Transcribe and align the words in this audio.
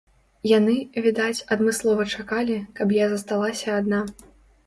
Яны, 0.51 0.75
відаць, 1.05 1.43
адмыслова 1.57 2.07
чакалі, 2.19 2.55
каб 2.79 2.93
я 2.97 3.05
засталася 3.13 3.67
адна. 3.83 4.01